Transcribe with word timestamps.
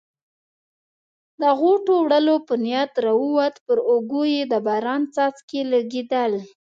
د 1.41 1.43
غوټو 1.59 1.93
وړلو 2.03 2.35
په 2.47 2.53
نیت 2.65 2.93
راووت، 3.05 3.55
پر 3.65 3.77
اوږو 3.89 4.23
یې 4.33 4.43
د 4.51 4.53
باران 4.65 5.01
څاڅکي 5.13 5.61
لګېدل. 5.73 6.33